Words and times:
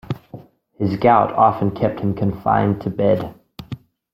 His 0.79 0.95
gout 0.95 1.31
often 1.33 1.69
kept 1.69 1.99
him 1.99 2.15
confined 2.15 2.81
to 2.81 2.89
bed. 2.89 3.35